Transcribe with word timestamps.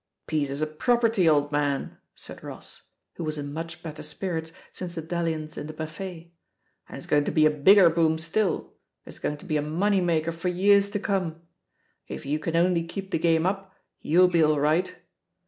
"Piece 0.25 0.49
is 0.49 0.63
a 0.63 0.65
property, 0.65 1.29
old 1.29 1.51
man,'' 1.51 1.99
said 2.15 2.43
Ross, 2.43 2.81
who 3.17 3.23
was 3.23 3.37
in 3.37 3.53
much 3.53 3.83
better 3.83 4.01
spirits 4.01 4.51
since 4.71 4.95
the 4.95 5.01
dalliance 5.03 5.59
in 5.59 5.67
the 5.67 5.73
buffet. 5.73 6.33
"And 6.89 6.97
it's 6.97 7.05
going 7.05 7.23
to 7.25 7.31
be 7.31 7.45
a 7.45 7.51
bigger 7.51 7.87
boom 7.91 8.17
still, 8.17 8.73
it's 9.05 9.19
going 9.19 9.37
to 9.37 9.45
be 9.45 9.57
a 9.57 9.61
money 9.61 10.01
maker 10.01 10.31
for 10.31 10.47
years 10.47 10.89
to 10.89 10.99
come. 10.99 11.43
If 12.07 12.25
you 12.25 12.39
can 12.39 12.55
only 12.55 12.83
keep 12.87 13.11
the 13.11 13.19
game 13.19 13.45
up, 13.45 13.75
yoUf'U 14.03 14.31
be 14.31 14.43
aU 14.43 14.57
right. 14.57 14.95